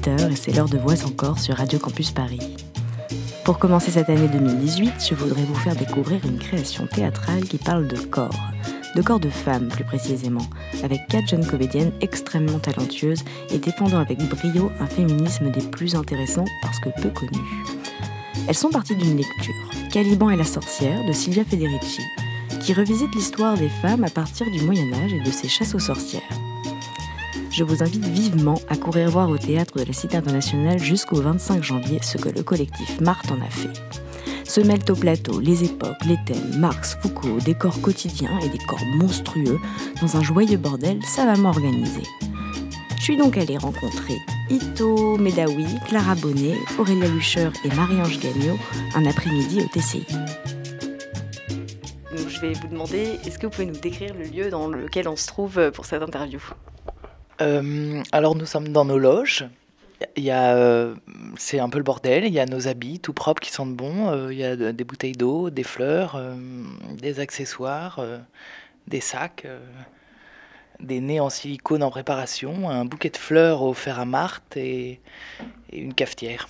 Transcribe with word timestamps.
18h 0.00 0.32
et 0.32 0.36
c'est 0.36 0.52
l'heure 0.52 0.68
de 0.68 0.78
Voix 0.78 0.94
encore 1.04 1.38
sur 1.38 1.56
Radio 1.56 1.78
Campus 1.78 2.10
Paris. 2.10 2.56
Pour 3.44 3.58
commencer 3.58 3.90
cette 3.90 4.08
année 4.08 4.28
2018, 4.28 4.92
je 5.10 5.14
voudrais 5.14 5.42
vous 5.42 5.54
faire 5.54 5.76
découvrir 5.76 6.24
une 6.24 6.38
création 6.38 6.86
théâtrale 6.86 7.44
qui 7.44 7.58
parle 7.58 7.86
de 7.86 7.98
corps, 7.98 8.50
de 8.94 9.02
corps 9.02 9.20
de 9.20 9.28
femmes 9.28 9.68
plus 9.68 9.84
précisément, 9.84 10.46
avec 10.82 11.00
quatre 11.08 11.28
jeunes 11.28 11.46
comédiennes 11.46 11.92
extrêmement 12.00 12.58
talentueuses 12.58 13.24
et 13.50 13.58
défendant 13.58 13.98
avec 13.98 14.18
brio 14.18 14.70
un 14.80 14.86
féminisme 14.86 15.50
des 15.50 15.62
plus 15.62 15.94
intéressants 15.94 16.46
parce 16.62 16.78
que 16.80 16.88
peu 17.02 17.10
connu. 17.10 17.40
Elles 18.48 18.54
sont 18.54 18.70
parties 18.70 18.96
d'une 18.96 19.16
lecture, 19.16 19.70
Caliban 19.92 20.30
et 20.30 20.36
la 20.36 20.44
sorcière 20.44 21.04
de 21.04 21.12
Silvia 21.12 21.44
Federici, 21.44 22.02
qui 22.60 22.72
revisite 22.72 23.14
l'histoire 23.14 23.56
des 23.56 23.68
femmes 23.68 24.04
à 24.04 24.10
partir 24.10 24.50
du 24.50 24.62
Moyen 24.62 24.92
Âge 24.94 25.12
et 25.12 25.20
de 25.20 25.30
ses 25.30 25.48
chasses 25.48 25.74
aux 25.74 25.78
sorcières 25.78 26.22
je 27.50 27.64
vous 27.64 27.82
invite 27.82 28.04
vivement 28.04 28.60
à 28.68 28.76
courir 28.76 29.10
voir 29.10 29.28
au 29.28 29.36
théâtre 29.36 29.78
de 29.78 29.84
la 29.84 29.92
Cité 29.92 30.16
internationale 30.16 30.78
jusqu'au 30.78 31.20
25 31.20 31.62
janvier 31.62 31.98
ce 32.02 32.16
que 32.16 32.28
le 32.28 32.42
collectif 32.42 33.00
Marthe 33.00 33.30
en 33.32 33.40
a 33.40 33.50
fait. 33.50 33.70
Se 34.44 34.60
mêlent 34.60 34.88
au 34.88 34.94
plateau 34.94 35.40
les 35.40 35.64
époques, 35.64 36.04
les 36.06 36.18
thèmes, 36.26 36.58
Marx, 36.58 36.96
Foucault, 37.02 37.38
des 37.44 37.54
corps 37.54 37.80
quotidiens 37.80 38.38
et 38.40 38.48
des 38.48 38.64
corps 38.66 38.84
monstrueux 38.94 39.58
dans 40.00 40.16
un 40.16 40.22
joyeux 40.22 40.56
bordel 40.56 41.02
savamment 41.02 41.50
organisé. 41.50 42.02
Je 42.98 43.02
suis 43.02 43.16
donc 43.16 43.36
allée 43.36 43.58
rencontrer 43.58 44.18
Ito 44.50 45.16
Medawi, 45.18 45.66
Clara 45.88 46.14
Bonnet, 46.14 46.56
Aurélia 46.78 47.08
Lucheur 47.08 47.52
et 47.64 47.74
Marie-Ange 47.74 48.20
Gagnon 48.20 48.58
un 48.94 49.06
après-midi 49.06 49.60
au 49.62 49.68
TCI. 49.68 50.06
je 52.28 52.40
vais 52.40 52.52
vous 52.52 52.68
demander, 52.68 53.18
est-ce 53.26 53.38
que 53.38 53.46
vous 53.46 53.52
pouvez 53.52 53.66
nous 53.66 53.78
décrire 53.78 54.14
le 54.14 54.24
lieu 54.24 54.50
dans 54.50 54.68
lequel 54.68 55.08
on 55.08 55.16
se 55.16 55.26
trouve 55.26 55.70
pour 55.72 55.84
cette 55.84 56.02
interview? 56.02 56.40
Euh, 57.40 58.02
alors 58.12 58.34
nous 58.34 58.46
sommes 58.46 58.68
dans 58.68 58.84
nos 58.84 58.98
loges. 58.98 59.44
Il 60.16 60.24
y 60.24 60.30
a, 60.30 60.56
euh, 60.56 60.94
c'est 61.36 61.60
un 61.60 61.68
peu 61.68 61.78
le 61.78 61.84
bordel. 61.84 62.24
Il 62.24 62.32
y 62.32 62.40
a 62.40 62.46
nos 62.46 62.68
habits 62.68 63.00
tout 63.00 63.12
propres 63.12 63.40
qui 63.40 63.50
sentent 63.50 63.74
bon. 63.74 64.10
Euh, 64.10 64.32
il 64.32 64.38
y 64.38 64.44
a 64.44 64.56
des 64.72 64.84
bouteilles 64.84 65.12
d'eau, 65.12 65.50
des 65.50 65.62
fleurs, 65.62 66.20
des 66.96 67.20
accessoires, 67.20 68.02
des 68.86 69.00
sacs, 69.00 69.46
des 70.80 71.00
nez 71.00 71.20
en 71.20 71.28
silicone 71.28 71.82
en 71.82 71.90
préparation, 71.90 72.70
un 72.70 72.84
bouquet 72.86 73.10
de 73.10 73.18
fleurs 73.18 73.62
offert 73.62 74.00
à 74.00 74.06
Marthe 74.06 74.56
et, 74.56 75.00
et 75.70 75.78
une 75.78 75.92
cafetière. 75.92 76.48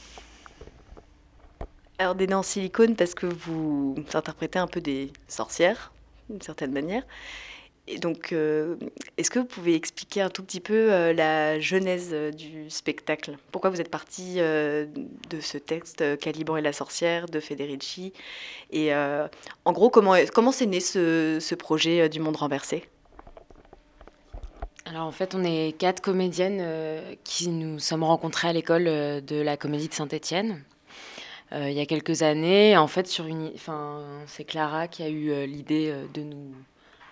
Alors 1.98 2.14
des 2.14 2.26
nez 2.26 2.34
en 2.34 2.42
silicone 2.42 2.94
parce 2.94 3.14
que 3.14 3.26
vous 3.26 3.96
interprétez 4.14 4.58
un 4.58 4.68
peu 4.68 4.80
des 4.80 5.12
sorcières, 5.28 5.92
d'une 6.28 6.40
certaine 6.40 6.72
manière. 6.72 7.02
Donc, 7.98 8.32
euh, 8.32 8.76
est-ce 9.16 9.30
que 9.30 9.38
vous 9.38 9.44
pouvez 9.44 9.74
expliquer 9.74 10.20
un 10.20 10.28
tout 10.28 10.42
petit 10.42 10.60
peu 10.60 10.92
euh, 10.92 11.12
la 11.12 11.58
genèse 11.58 12.10
euh, 12.12 12.30
du 12.30 12.68
spectacle? 12.70 13.36
Pourquoi 13.52 13.70
vous 13.70 13.80
êtes 13.80 13.90
parti 13.90 14.36
de 14.36 15.40
ce 15.40 15.58
texte 15.58 16.18
Caliban 16.18 16.56
et 16.56 16.62
la 16.62 16.72
sorcière 16.72 17.26
de 17.26 17.40
Federici? 17.40 18.12
Et 18.70 18.94
en 18.94 19.72
gros, 19.72 19.90
comment 19.90 20.14
comment 20.32 20.52
né 20.66 20.80
ce, 20.80 21.54
projet 21.54 22.08
du 22.08 22.20
monde 22.20 22.36
renversé? 22.36 22.84
Alors 24.86 25.06
en 25.06 25.12
fait, 25.12 25.34
on 25.34 25.44
est 25.44 25.76
quatre 25.76 26.00
comédiennes 26.00 26.64
qui 27.24 27.48
nous 27.48 27.78
sommes 27.78 28.04
rencontrées 28.04 28.48
à 28.48 28.52
l'école 28.52 28.84
de 28.84 29.40
la 29.40 29.56
Comédie 29.56 29.88
de 29.88 29.94
Saint-Étienne. 29.94 30.62
il 31.52 31.72
y 31.72 31.80
a 31.80 31.86
quelques 31.86 32.22
années, 32.22 32.76
en 32.76 32.88
fait, 32.88 33.06
sur 33.06 33.26
une, 33.26 33.50
enfin, 33.54 34.02
c'est 34.26 34.44
Clara 34.44 34.88
qui 34.88 35.02
a 35.02 35.08
eu 35.08 35.46
l'idée 35.46 35.94
de 36.14 36.22
nous 36.22 36.52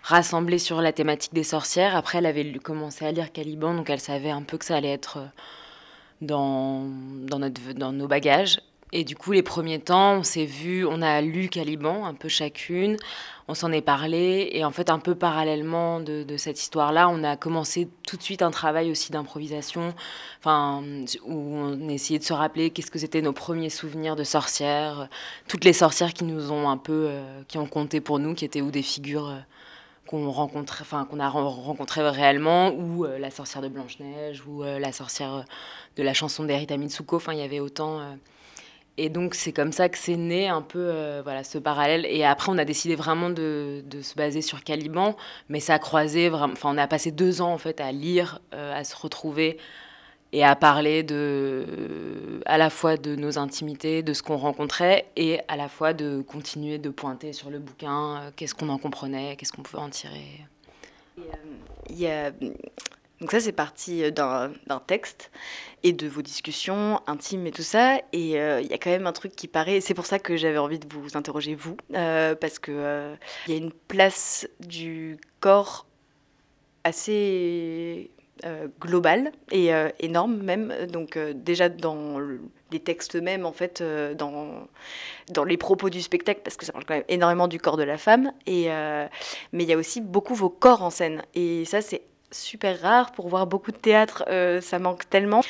rassemblée 0.09 0.59
sur 0.59 0.81
la 0.81 0.93
thématique 0.93 1.35
des 1.35 1.45
sorcières. 1.45 1.95
Après, 1.95 2.19
elle 2.19 2.27
avait 2.27 2.51
commencé 2.55 3.05
à 3.05 3.13
lire 3.13 3.31
Caliban, 3.31 3.75
donc 3.75 3.91
elle 3.91 4.01
savait 4.01 4.31
un 4.31 4.43
peu 4.43 4.57
que 4.57 4.65
ça 4.65 4.77
allait 4.77 4.93
être 4.93 5.19
euh, 5.19 5.27
dans, 6.23 6.87
dans, 7.27 7.39
notre, 7.39 7.75
dans 7.75 7.93
nos 7.93 8.09
bagages. 8.09 8.59
Et 8.91 9.05
du 9.05 9.17
coup, 9.17 9.33
les 9.33 9.43
premiers 9.43 9.81
temps, 9.81 10.15
on 10.15 10.23
s'est 10.23 10.47
vu, 10.47 10.87
on 10.87 11.03
a 11.03 11.21
lu 11.21 11.51
Caliban, 11.51 12.07
un 12.07 12.15
peu 12.15 12.29
chacune, 12.29 12.97
on 13.47 13.53
s'en 13.53 13.71
est 13.71 13.83
parlé, 13.83 14.49
et 14.53 14.65
en 14.65 14.71
fait, 14.71 14.89
un 14.89 14.99
peu 14.99 15.15
parallèlement 15.15 16.01
de, 16.01 16.25
cette 16.39 16.59
histoire-là, 16.59 17.11
on 17.11 17.23
a 17.23 17.37
commencé 17.37 17.91
tout 18.07 18.17
de 18.17 18.23
suite 18.23 18.41
un 18.41 18.51
travail 18.51 18.91
aussi 18.91 19.13
d'improvisation, 19.13 19.95
enfin, 20.41 20.83
où 21.27 21.55
on 21.55 21.89
essayait 21.91 22.19
de 22.19 22.25
se 22.25 22.33
rappeler 22.33 22.71
qu'est-ce 22.71 22.91
que 22.91 22.99
c'était 22.99 23.21
nos 23.21 23.35
premiers 23.35 23.69
souvenirs 23.69 24.17
de 24.17 24.25
sorcières, 24.25 25.11
toutes 25.49 25.67
les 25.67 25.75
sorcières 25.75 26.15
qui 26.15 26.25
nous 26.25 26.51
ont 26.51 26.71
un 26.71 26.79
peu, 26.79 27.09
euh, 27.09 27.43
qui 27.47 27.59
ont 27.59 27.67
compté 27.67 28.01
pour 28.01 28.19
nous, 28.19 28.35
qui 28.35 28.47
étaient 28.47 28.63
ou 28.63 28.71
des 28.71 28.83
figures. 28.83 29.29
Euh, 29.29 29.41
qu'on 30.09 30.31
rencontre, 30.31 30.79
enfin 30.81 31.07
qu'on 31.09 31.21
a 31.21 31.29
rencontré 31.29 32.01
réellement, 32.09 32.71
ou 32.71 33.05
euh, 33.05 33.19
la 33.19 33.31
sorcière 33.31 33.63
de 33.63 33.69
Blanche 33.69 33.99
Neige, 34.01 34.43
ou 34.47 34.65
euh, 34.65 34.79
la 34.79 34.91
sorcière 34.91 35.35
euh, 35.35 35.43
de 35.97 36.03
la 36.03 36.15
chanson 36.15 36.45
d'Erita 36.45 36.77
Mitsuko. 36.77 37.17
Enfin, 37.17 37.35
il 37.35 37.39
y 37.39 37.43
avait 37.43 37.61
autant. 37.61 38.01
et 38.97 39.11
donc 39.11 39.35
c'est 39.35 39.53
comme 39.53 39.73
ça 39.73 39.89
que 39.89 39.99
c'est 39.99 40.17
né 40.17 40.49
un 40.49 40.63
peu 40.63 41.21
voilà 41.23 41.45
ce 41.45 41.59
parallèle. 41.59 42.07
Et 42.07 42.25
après, 42.25 42.51
on 42.51 42.59
a 42.59 42.65
décidé 42.65 42.95
vraiment 42.97 43.31
de, 43.31 43.83
de 43.87 44.03
se 44.03 44.15
baser 44.15 44.43
sur 44.43 44.65
Caliban, 44.65 45.17
mais 45.49 45.61
ça 45.61 45.75
a 45.75 45.79
croisé 45.79 46.29
vraiment. 46.29 46.55
Enfin, 46.55 46.71
on 46.75 46.79
a 46.79 46.87
passé 46.87 47.11
deux 47.13 47.43
ans 47.43 47.53
en 47.53 47.59
fait 47.59 47.81
à 47.81 47.93
lire, 47.93 48.41
à 48.53 48.85
se 48.85 48.97
retrouver 48.97 49.59
et 50.33 50.45
à 50.45 50.55
parler 50.57 51.03
de, 51.03 52.41
à 52.47 52.59
la 52.59 52.71
fois 52.71 52.97
de 52.97 53.17
nos 53.17 53.39
intimités, 53.39 54.03
de 54.03 54.13
ce 54.13 54.23
qu'on 54.23 54.37
rencontrait, 54.37 55.07
et 55.17 55.41
à 55.49 55.57
la 55.57 55.69
fois 55.69 55.95
de 55.95 56.21
continuer 56.21 56.79
de 56.79 56.91
pointer 56.91 57.33
sur 57.33 57.51
le 57.51 57.59
bouquin, 57.59 58.17
euh, 58.17 58.31
qu'est-ce 58.37 58.55
qu'on 58.55 58.69
en 58.69 58.79
comprenait, 58.79 59.37
qu'est-ce 59.37 59.53
qu'on 59.53 59.63
pouvait 59.63 59.83
en 59.83 59.89
tirer. 59.89 60.45
Euh, 61.19 62.31
donc 63.21 63.33
ça, 63.33 63.41
c'est 63.41 63.53
parti 63.53 64.05
euh, 64.05 64.11
d'un 64.11 64.81
texte 64.87 65.31
et 65.83 65.93
de 65.93 66.07
vos 66.07 66.23
discussions 66.23 67.01
intimes 67.07 67.47
et 67.47 67.51
tout 67.51 67.63
ça. 67.63 67.99
Et 68.13 68.33
il 68.33 68.67
y 68.67 68.75
a 68.75 68.79
quand 68.79 68.91
même 68.91 69.07
un 69.07 69.13
truc 69.13 69.35
qui 69.35 69.49
paraît, 69.49 69.81
c'est 69.81 69.95
pour 69.95 70.07
ça 70.07 70.19
que 70.19 70.37
j'avais 70.37 70.59
envie 70.59 70.79
de 70.79 70.87
vous 70.95 71.17
interroger, 71.17 71.55
vous, 71.55 71.77
parce 71.91 72.59
qu'il 72.59 72.75
il 73.47 73.53
y 73.53 73.57
a 73.57 73.59
une 73.59 73.73
place 73.73 74.47
du 74.61 75.17
corps 75.41 75.87
assez 76.85 78.11
euh, 78.45 78.69
global 78.81 79.33
et 79.51 79.75
euh, 79.75 79.89
énorme 80.01 80.37
même. 80.37 80.73
Donc 80.91 81.17
euh, 81.17 81.33
déjà 81.35 81.69
dans 81.69 82.19
les 82.71 82.81
textes 82.81 83.17
même 83.17 83.47
en 83.47 83.53
fait, 83.53 83.83
dans, 84.17 84.69
dans 85.31 85.45
les 85.45 85.57
propos 85.57 85.91
du 85.91 86.03
spectacle, 86.03 86.41
parce 86.45 86.57
que 86.57 86.67
ça 86.67 86.73
parle 86.73 86.85
quand 86.85 86.95
même 86.95 87.05
énormément 87.09 87.49
du 87.49 87.59
corps 87.59 87.77
de 87.77 87.83
la 87.83 87.99
femme. 87.99 88.33
Et, 88.47 88.69
mais 89.53 89.65
il 89.65 89.69
y 89.69 89.73
a 89.73 89.77
aussi 89.77 90.01
beaucoup 90.01 90.35
vos 90.35 90.51
corps 90.51 90.83
en 90.83 90.91
scène. 90.91 91.23
Et 91.35 91.65
ça 91.65 91.81
c'est 91.81 92.03
super 92.31 92.79
rare 92.81 93.13
pour 93.13 93.29
voir 93.29 93.47
beaucoup 93.47 93.73
de 93.73 93.79
théâtre, 93.79 94.25
ça 94.61 94.79
manque 94.79 95.09
tellement 95.09 95.41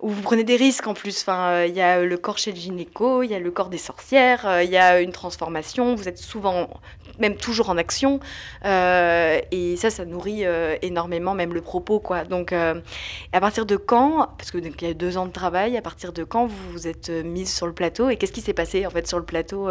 où 0.00 0.10
vous 0.10 0.22
prenez 0.22 0.44
des 0.44 0.56
risques 0.56 0.86
en 0.86 0.94
plus. 0.94 1.20
Enfin, 1.22 1.64
il 1.64 1.74
y 1.74 1.80
a 1.80 2.02
le 2.02 2.16
corps 2.16 2.38
chez 2.38 2.52
le 2.52 2.56
gynéco, 2.56 3.22
il 3.22 3.30
y 3.30 3.34
a 3.34 3.38
le 3.38 3.50
corps 3.50 3.68
des 3.68 3.78
sorcières, 3.78 4.62
il 4.62 4.70
y 4.70 4.76
a 4.76 5.00
une 5.00 5.12
transformation. 5.12 5.94
Vous 5.94 6.08
êtes 6.08 6.18
souvent 6.18 6.68
même 7.18 7.36
toujours 7.36 7.70
en 7.70 7.76
action. 7.76 8.20
Euh, 8.64 9.40
et 9.50 9.76
ça, 9.76 9.90
ça 9.90 10.04
nourrit 10.04 10.44
euh, 10.44 10.76
énormément 10.82 11.34
même 11.34 11.54
le 11.54 11.60
propos. 11.60 12.00
Quoi. 12.00 12.24
Donc, 12.24 12.52
euh, 12.52 12.80
à 13.32 13.40
partir 13.40 13.66
de 13.66 13.76
quand, 13.76 14.28
parce 14.38 14.50
qu'il 14.50 14.72
y 14.80 14.86
a 14.86 14.94
deux 14.94 15.16
ans 15.16 15.26
de 15.26 15.32
travail, 15.32 15.76
à 15.76 15.82
partir 15.82 16.12
de 16.12 16.24
quand 16.24 16.46
vous 16.46 16.70
vous 16.72 16.88
êtes 16.88 17.10
mise 17.10 17.52
sur 17.52 17.66
le 17.66 17.72
plateau 17.72 18.10
et 18.10 18.16
qu'est-ce 18.16 18.32
qui 18.32 18.40
s'est 18.40 18.52
passé 18.52 18.86
en 18.86 18.90
fait 18.90 19.06
sur 19.06 19.18
le 19.18 19.24
plateau 19.24 19.68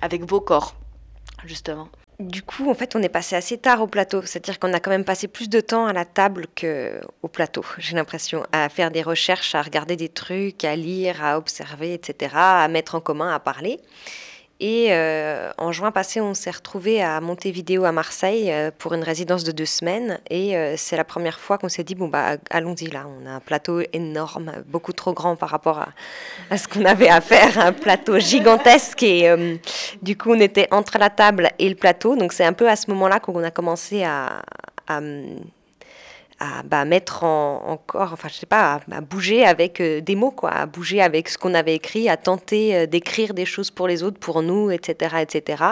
avec 0.00 0.24
vos 0.24 0.40
corps, 0.40 0.74
du 2.18 2.42
coup, 2.42 2.70
en 2.70 2.74
fait, 2.74 2.96
on 2.96 3.02
est 3.02 3.10
passé 3.10 3.36
assez 3.36 3.58
tard 3.58 3.82
au 3.82 3.86
plateau. 3.86 4.22
C'est-à-dire 4.22 4.58
qu'on 4.58 4.72
a 4.72 4.80
quand 4.80 4.90
même 4.90 5.04
passé 5.04 5.28
plus 5.28 5.48
de 5.48 5.60
temps 5.60 5.86
à 5.86 5.92
la 5.92 6.04
table 6.04 6.46
qu'au 6.58 7.28
plateau, 7.28 7.64
j'ai 7.78 7.94
l'impression, 7.94 8.44
à 8.52 8.68
faire 8.68 8.90
des 8.90 9.02
recherches, 9.02 9.54
à 9.54 9.62
regarder 9.62 9.96
des 9.96 10.08
trucs, 10.08 10.64
à 10.64 10.76
lire, 10.76 11.22
à 11.22 11.36
observer, 11.36 11.92
etc., 11.92 12.32
à 12.34 12.68
mettre 12.68 12.94
en 12.94 13.00
commun, 13.00 13.34
à 13.34 13.38
parler. 13.38 13.80
Et 14.58 14.88
euh, 14.90 15.50
en 15.58 15.70
juin 15.70 15.90
passé, 15.90 16.20
on 16.20 16.32
s'est 16.32 16.50
retrouvé 16.50 17.02
à 17.02 17.20
Montevideo 17.20 17.84
à 17.84 17.92
Marseille 17.92 18.50
euh, 18.50 18.70
pour 18.76 18.94
une 18.94 19.02
résidence 19.02 19.44
de 19.44 19.52
deux 19.52 19.66
semaines. 19.66 20.18
Et 20.30 20.56
euh, 20.56 20.74
c'est 20.78 20.96
la 20.96 21.04
première 21.04 21.38
fois 21.38 21.58
qu'on 21.58 21.68
s'est 21.68 21.84
dit 21.84 21.94
bon 21.94 22.08
bah 22.08 22.36
allons-y 22.48 22.86
là. 22.86 23.06
On 23.06 23.26
a 23.26 23.32
un 23.32 23.40
plateau 23.40 23.82
énorme, 23.92 24.52
beaucoup 24.66 24.94
trop 24.94 25.12
grand 25.12 25.36
par 25.36 25.50
rapport 25.50 25.84
à, 26.50 26.56
ce 26.56 26.68
qu'on 26.68 26.86
avait 26.86 27.08
à 27.08 27.20
faire, 27.20 27.58
un 27.58 27.72
plateau 27.72 28.18
gigantesque. 28.18 29.02
Et 29.02 29.58
du 30.00 30.16
coup, 30.16 30.32
on 30.32 30.40
était 30.40 30.68
entre 30.70 30.96
la 30.98 31.10
table 31.10 31.50
et 31.58 31.68
le 31.68 31.74
plateau. 31.74 32.16
Donc 32.16 32.32
c'est 32.32 32.44
un 32.44 32.54
peu 32.54 32.68
à 32.68 32.76
ce 32.76 32.90
moment-là 32.90 33.20
qu'on 33.20 33.42
a 33.44 33.50
commencé 33.50 34.04
à, 34.04 34.42
à 34.88 35.00
à 36.38 36.62
bah, 36.62 36.84
mettre 36.84 37.24
en, 37.24 37.62
encore, 37.66 38.12
enfin 38.12 38.28
je 38.28 38.34
sais 38.34 38.46
pas, 38.46 38.80
à, 38.90 39.00
bouger 39.00 39.44
avec 39.44 39.80
euh, 39.80 40.00
des 40.00 40.14
mots, 40.14 40.30
quoi, 40.30 40.50
à 40.50 40.66
bouger 40.66 41.00
avec 41.00 41.28
ce 41.28 41.38
qu'on 41.38 41.54
avait 41.54 41.74
écrit, 41.74 42.08
à 42.08 42.16
tenter 42.16 42.76
euh, 42.76 42.86
d'écrire 42.86 43.32
des 43.32 43.46
choses 43.46 43.70
pour 43.70 43.88
les 43.88 44.02
autres, 44.02 44.18
pour 44.18 44.42
nous, 44.42 44.70
etc., 44.70 45.16
etc. 45.22 45.64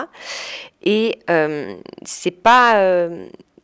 Et 0.82 1.18
euh, 1.30 1.74
c'est 2.04 2.30
pas, 2.30 3.08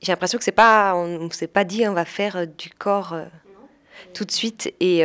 j'ai 0.03 0.13
l'impression 0.13 0.39
que 0.39 0.45
c'est 0.45 0.53
pas, 0.53 0.95
on, 0.95 1.31
s'est 1.31 1.47
pas 1.47 1.65
dit 1.65 1.87
on 1.87 1.95
va 1.95 2.05
faire 2.05 2.47
du 2.47 2.71
corps 2.71 3.17
tout 4.15 4.25
de 4.25 4.31
suite 4.31 4.73
et 4.81 5.05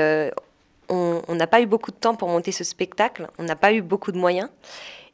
on 0.90 1.36
n'a 1.36 1.48
pas 1.48 1.62
eu 1.62 1.66
beaucoup 1.66 1.92
de 1.92 1.98
temps 1.98 2.16
pour 2.16 2.30
monter 2.30 2.52
ce 2.52 2.64
spectacle, 2.64 3.28
on 3.38 3.44
n'a 3.44 3.58
pas 3.58 3.74
eu 3.74 3.82
beaucoup 3.82 4.12
de 4.14 4.18
moyens. 4.18 4.50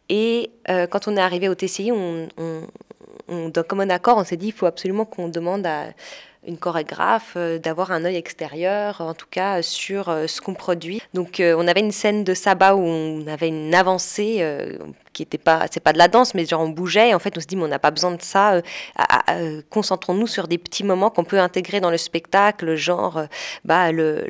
Et 0.09 0.51
quand 0.67 1.07
on 1.07 1.17
est 1.17 1.21
arrivé 1.21 1.49
au 1.49 1.55
TCI, 1.55 1.91
on, 1.91 2.27
on, 2.37 3.51
comme 3.67 3.79
un 3.79 3.89
accord, 3.89 4.17
on 4.17 4.23
s'est 4.23 4.37
dit 4.37 4.47
il 4.47 4.53
faut 4.53 4.67
absolument 4.67 5.05
qu'on 5.05 5.27
demande 5.27 5.65
à 5.65 5.85
une 6.47 6.57
chorégraphe, 6.57 7.37
d'avoir 7.37 7.91
un 7.91 8.03
œil 8.05 8.15
extérieur, 8.15 9.01
en 9.01 9.13
tout 9.13 9.27
cas 9.29 9.61
sur 9.61 10.05
ce 10.05 10.41
qu'on 10.41 10.53
produit. 10.53 11.01
Donc 11.13 11.39
on 11.39 11.67
avait 11.67 11.81
une 11.81 11.91
scène 11.91 12.23
de 12.23 12.33
sabbat 12.33 12.75
où 12.75 12.81
on 12.81 13.27
avait 13.27 13.49
une 13.49 13.73
avancée 13.75 14.43
qui 15.13 15.21
était 15.23 15.37
pas, 15.37 15.65
c'est 15.71 15.83
pas 15.83 15.93
de 15.93 15.97
la 15.97 16.07
danse, 16.07 16.33
mais 16.33 16.45
genre 16.45 16.61
on 16.61 16.69
bougeait. 16.69 17.13
En 17.13 17.19
fait, 17.19 17.37
on 17.37 17.41
se 17.41 17.45
dit, 17.45 17.55
mais 17.55 17.63
on 17.63 17.67
n'a 17.67 17.79
pas 17.79 17.91
besoin 17.91 18.11
de 18.11 18.21
ça. 18.21 18.61
concentrons-nous 19.69 20.27
sur 20.27 20.47
des 20.47 20.57
petits 20.57 20.83
moments 20.83 21.11
qu'on 21.11 21.23
peut 21.23 21.39
intégrer 21.39 21.79
dans 21.79 21.91
le 21.91 21.97
spectacle, 21.97 22.75
genre 22.75 23.21
bah, 23.63 23.91
le, 23.91 24.25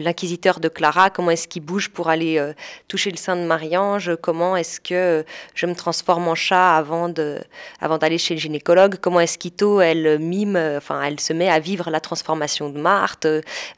l'inquisiteur 0.00 0.60
de 0.60 0.68
Clara, 0.68 1.10
comment 1.10 1.30
est-ce 1.30 1.48
qu'il 1.48 1.62
bouge 1.62 1.90
pour 1.90 2.08
aller 2.08 2.38
euh, 2.38 2.52
toucher 2.88 3.10
le 3.10 3.16
sein 3.16 3.36
de 3.36 3.42
Marie-Ange, 3.42 4.16
comment 4.20 4.56
est-ce 4.56 4.80
que 4.80 4.94
euh, 4.94 5.22
je 5.54 5.66
me 5.66 5.74
transforme 5.74 6.28
en 6.28 6.34
chat 6.34 6.76
avant, 6.76 7.08
de, 7.08 7.38
avant 7.80 7.98
d'aller 7.98 8.18
chez 8.18 8.34
le 8.34 8.40
gynécologue, 8.40 8.96
comment 9.00 9.20
est-ce 9.20 9.38
qu'Ito, 9.38 9.80
elle 9.80 10.18
mime, 10.18 10.56
euh, 10.56 10.63
enfin, 10.76 11.02
elle 11.02 11.20
se 11.20 11.32
met 11.32 11.48
à 11.48 11.58
vivre 11.58 11.90
la 11.90 12.00
transformation 12.00 12.70
de 12.70 12.78
Marthe, 12.78 13.26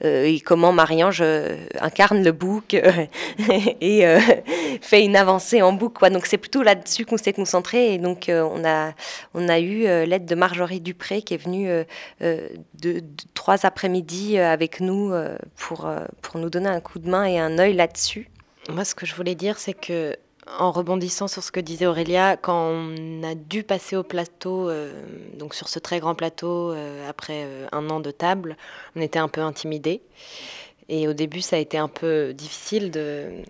et 0.02 0.40
comment 0.40 0.72
Marie-Ange 0.72 1.22
incarne 1.80 2.22
le 2.22 2.32
bouc 2.32 2.74
et 3.80 4.04
fait 4.80 5.04
une 5.04 5.16
avancée 5.16 5.62
en 5.62 5.72
bouc. 5.72 6.02
Donc 6.10 6.26
c'est 6.26 6.38
plutôt 6.38 6.62
là-dessus 6.62 7.04
qu'on 7.04 7.16
s'est 7.16 7.32
concentré, 7.32 7.94
et 7.94 7.98
donc 7.98 8.26
on, 8.28 8.64
a, 8.64 8.92
on 9.34 9.48
a 9.48 9.60
eu 9.60 9.82
l'aide 10.06 10.26
de 10.26 10.34
Marjorie 10.34 10.80
Dupré 10.80 11.22
qui 11.22 11.34
est 11.34 11.42
venue 11.42 11.68
trois 13.34 13.66
après-midi 13.66 14.38
avec 14.38 14.80
nous 14.80 15.12
pour 15.56 15.88
pour 16.22 16.40
nous 16.40 16.50
donner 16.50 16.68
un 16.68 16.80
coup 16.80 16.98
de 16.98 17.08
main 17.08 17.24
et 17.24 17.38
un 17.38 17.58
œil 17.58 17.74
là-dessus. 17.74 18.28
Moi, 18.68 18.84
ce 18.84 18.94
que 18.94 19.06
je 19.06 19.14
voulais 19.14 19.34
dire, 19.34 19.58
c'est 19.58 19.74
que 19.74 20.16
en 20.58 20.72
rebondissant 20.72 21.28
sur 21.28 21.42
ce 21.42 21.50
que 21.50 21.60
disait 21.60 21.86
Aurélia, 21.86 22.36
quand 22.36 22.70
on 22.70 23.22
a 23.22 23.34
dû 23.34 23.62
passer 23.62 23.96
au 23.96 24.02
plateau, 24.02 24.68
euh, 24.68 24.92
donc 25.34 25.54
sur 25.54 25.68
ce 25.68 25.78
très 25.78 26.00
grand 26.00 26.14
plateau, 26.14 26.72
euh, 26.72 27.08
après 27.08 27.44
euh, 27.44 27.66
un 27.72 27.90
an 27.90 28.00
de 28.00 28.10
table, 28.10 28.56
on 28.94 29.00
était 29.00 29.18
un 29.18 29.28
peu 29.28 29.40
intimidés. 29.40 30.02
Et 30.88 31.08
au 31.08 31.12
début, 31.12 31.40
ça 31.40 31.56
a 31.56 31.58
été 31.58 31.78
un 31.78 31.88
peu 31.88 32.32
difficile 32.32 32.90
de, 32.90 33.42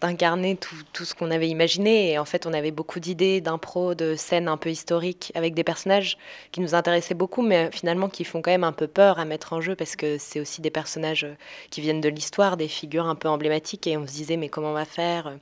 d'incarner 0.00 0.56
tout, 0.56 0.76
tout, 0.92 1.04
ce 1.04 1.14
qu'on 1.14 1.30
avait 1.30 1.48
imaginé. 1.48 2.12
Et 2.12 2.18
en 2.18 2.24
fait, 2.24 2.46
on 2.46 2.52
avait 2.52 2.70
beaucoup 2.70 3.00
d'idées, 3.00 3.40
d'impro, 3.40 3.94
de 3.94 4.14
scènes 4.16 4.48
un 4.48 4.56
peu 4.56 4.70
historiques 4.70 5.32
avec 5.34 5.54
des 5.54 5.64
personnages 5.64 6.18
qui 6.52 6.60
nous 6.60 6.74
intéressaient 6.74 7.14
beaucoup, 7.14 7.42
mais 7.42 7.70
finalement 7.72 8.08
qui 8.08 8.24
font 8.24 8.42
quand 8.42 8.50
même 8.50 8.64
un 8.64 8.72
peu 8.72 8.86
peur 8.86 9.18
à 9.18 9.24
mettre 9.24 9.52
en 9.52 9.60
jeu 9.60 9.74
parce 9.74 9.96
que 9.96 10.18
c'est 10.18 10.40
aussi 10.40 10.60
des 10.60 10.70
personnages 10.70 11.26
qui 11.70 11.80
viennent 11.80 12.00
de 12.00 12.08
l'histoire, 12.08 12.56
des 12.56 12.68
figures 12.68 13.06
un 13.06 13.14
peu 13.14 13.28
emblématiques. 13.28 13.86
Et 13.86 13.96
on 13.96 14.06
se 14.06 14.12
disait, 14.12 14.36
mais 14.36 14.48
comment 14.48 14.70
on 14.70 14.74
va 14.74 14.84
faire? 14.84 15.32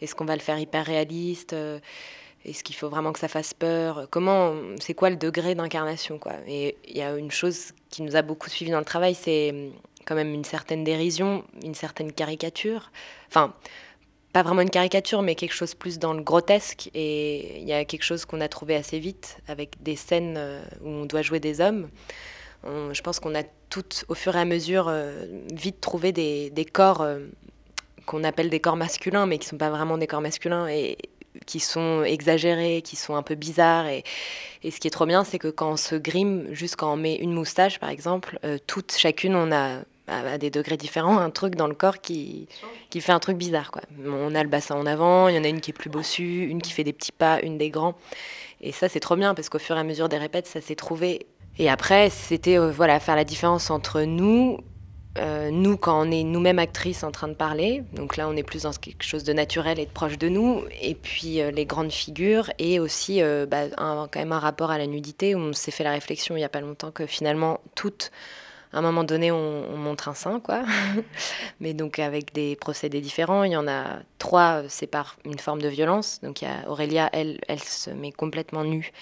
Est-ce 0.00 0.14
qu'on 0.14 0.24
va 0.24 0.34
le 0.34 0.42
faire 0.42 0.58
hyper 0.58 0.86
réaliste? 0.86 1.54
Est-ce 2.44 2.64
qu'il 2.64 2.74
faut 2.74 2.88
vraiment 2.88 3.12
que 3.12 3.18
ça 3.18 3.28
fasse 3.28 3.52
peur? 3.52 4.06
Comment, 4.10 4.54
c'est 4.80 4.94
quoi 4.94 5.10
le 5.10 5.16
degré 5.16 5.54
d'incarnation 5.54 6.18
quoi? 6.18 6.32
Et 6.46 6.76
il 6.88 6.96
y 6.96 7.02
a 7.02 7.14
une 7.16 7.30
chose 7.30 7.72
qui 7.90 8.02
nous 8.02 8.16
a 8.16 8.22
beaucoup 8.22 8.48
suivi 8.48 8.70
dans 8.70 8.78
le 8.78 8.84
travail, 8.84 9.14
c'est 9.14 9.70
quand 10.06 10.14
même 10.14 10.34
une 10.34 10.44
certaine 10.44 10.84
dérision, 10.84 11.44
une 11.64 11.74
certaine 11.74 12.12
caricature. 12.12 12.90
Enfin, 13.28 13.54
pas 14.32 14.42
vraiment 14.42 14.62
une 14.62 14.70
caricature, 14.70 15.22
mais 15.22 15.34
quelque 15.34 15.54
chose 15.54 15.74
plus 15.74 15.98
dans 15.98 16.12
le 16.12 16.22
grotesque. 16.22 16.90
Et 16.94 17.60
il 17.60 17.68
y 17.68 17.72
a 17.72 17.84
quelque 17.84 18.04
chose 18.04 18.24
qu'on 18.24 18.40
a 18.40 18.48
trouvé 18.48 18.76
assez 18.76 18.98
vite 18.98 19.38
avec 19.48 19.82
des 19.82 19.96
scènes 19.96 20.36
euh, 20.36 20.62
où 20.82 20.88
on 20.88 21.04
doit 21.04 21.22
jouer 21.22 21.40
des 21.40 21.60
hommes. 21.60 21.88
je 22.64 23.00
pense 23.02 23.20
qu'on 23.20 23.34
a 23.34 23.42
toutes, 23.70 24.04
au 24.08 24.14
fur 24.14 24.36
et 24.36 24.40
à 24.40 24.44
mesure, 24.44 24.88
euh, 24.88 25.24
vite 25.52 25.80
trouvé 25.80 26.12
des, 26.12 26.66
corps 26.72 27.00
euh, 27.00 27.20
qu'on 28.06 28.24
appelle 28.24 28.50
des 28.50 28.60
corps 28.60 28.76
masculins, 28.76 29.26
mais 29.26 29.38
qui 29.38 29.46
ne 29.46 29.50
sont 29.50 29.58
pas 29.58 29.70
vraiment 29.70 29.96
des 29.96 30.06
corps 30.06 30.20
masculins. 30.20 30.68
Et, 30.68 30.98
qui 31.46 31.60
sont 31.60 32.02
exagérés, 32.04 32.82
qui 32.82 32.96
sont 32.96 33.16
un 33.16 33.22
peu 33.22 33.34
bizarres. 33.34 33.86
Et, 33.86 34.04
et 34.62 34.70
ce 34.70 34.80
qui 34.80 34.88
est 34.88 34.92
trop 34.92 35.06
bien, 35.06 35.24
c'est 35.24 35.38
que 35.38 35.48
quand 35.48 35.72
on 35.72 35.76
se 35.76 35.94
grime, 35.94 36.46
juste 36.52 36.76
quand 36.76 36.92
on 36.92 36.96
met 36.96 37.16
une 37.16 37.32
moustache, 37.32 37.78
par 37.78 37.90
exemple, 37.90 38.38
toutes, 38.66 38.92
chacune, 38.96 39.34
on 39.34 39.50
a 39.52 39.80
à, 40.10 40.38
des 40.38 40.50
degrés 40.50 40.76
différents, 40.76 41.18
un 41.18 41.30
truc 41.30 41.54
dans 41.54 41.66
le 41.66 41.74
corps 41.74 42.00
qui, 42.00 42.48
qui 42.90 43.00
fait 43.00 43.12
un 43.12 43.18
truc 43.20 43.36
bizarre. 43.36 43.70
Quoi. 43.70 43.82
On 44.04 44.34
a 44.34 44.42
le 44.42 44.48
bassin 44.48 44.74
en 44.74 44.86
avant, 44.86 45.28
il 45.28 45.36
y 45.36 45.38
en 45.38 45.44
a 45.44 45.48
une 45.48 45.60
qui 45.60 45.70
est 45.70 45.74
plus 45.74 45.90
bossue, 45.90 46.46
une 46.48 46.60
qui 46.60 46.72
fait 46.72 46.84
des 46.84 46.92
petits 46.92 47.12
pas, 47.12 47.40
une 47.40 47.58
des 47.58 47.70
grands. 47.70 47.94
Et 48.60 48.72
ça, 48.72 48.88
c'est 48.88 49.00
trop 49.00 49.16
bien 49.16 49.34
parce 49.34 49.48
qu'au 49.48 49.58
fur 49.58 49.76
et 49.76 49.80
à 49.80 49.84
mesure 49.84 50.08
des 50.08 50.18
répètes, 50.18 50.46
ça 50.46 50.60
s'est 50.60 50.74
trouvé. 50.74 51.26
Et 51.58 51.70
après, 51.70 52.10
c'était 52.10 52.58
euh, 52.58 52.70
voilà, 52.70 53.00
faire 53.00 53.16
la 53.16 53.24
différence 53.24 53.70
entre 53.70 54.02
nous, 54.02 54.58
euh, 55.18 55.50
nous 55.50 55.76
quand 55.76 56.06
on 56.06 56.10
est 56.10 56.22
nous-mêmes 56.22 56.58
actrices 56.58 57.02
en 57.02 57.10
train 57.10 57.28
de 57.28 57.34
parler, 57.34 57.82
donc 57.92 58.16
là 58.16 58.28
on 58.28 58.36
est 58.36 58.42
plus 58.42 58.62
dans 58.62 58.72
quelque 58.72 59.02
chose 59.02 59.24
de 59.24 59.32
naturel 59.32 59.78
et 59.78 59.86
de 59.86 59.90
proche 59.90 60.18
de 60.18 60.28
nous, 60.28 60.62
et 60.80 60.94
puis 60.94 61.40
euh, 61.40 61.50
les 61.50 61.66
grandes 61.66 61.92
figures, 61.92 62.50
et 62.58 62.78
aussi 62.80 63.20
bah, 63.48 63.68
quand 63.76 64.16
même 64.16 64.32
un 64.32 64.38
rapport 64.38 64.70
à 64.70 64.78
la 64.78 64.86
nudité, 64.86 65.34
où 65.34 65.38
on 65.38 65.52
s'est 65.52 65.70
fait 65.70 65.84
la 65.84 65.92
réflexion 65.92 66.36
il 66.36 66.38
n'y 66.38 66.44
a 66.44 66.48
pas 66.48 66.60
longtemps 66.60 66.90
que 66.90 67.06
finalement 67.06 67.60
toutes 67.74 68.10
à 68.72 68.78
un 68.78 68.82
moment 68.82 69.02
donné, 69.02 69.32
on, 69.32 69.76
montre 69.76 70.08
un 70.08 70.14
sein, 70.14 70.38
quoi. 70.38 70.62
Mais 71.60 71.74
donc 71.74 71.98
avec 71.98 72.32
des 72.32 72.54
procédés 72.54 73.00
différents. 73.00 73.42
Il 73.42 73.52
y 73.52 73.56
en 73.56 73.66
a 73.66 73.98
trois, 74.18 74.62
c'est 74.68 74.86
par 74.86 75.16
une 75.24 75.38
forme 75.38 75.60
de 75.60 75.68
violence. 75.68 76.20
Donc 76.22 76.42
il 76.42 76.44
y 76.44 76.48
a 76.48 76.68
Aurélia, 76.68 77.10
elle, 77.12 77.40
elle 77.48 77.60
se 77.60 77.90
met 77.90 78.12
complètement 78.12 78.62
nue 78.62 78.92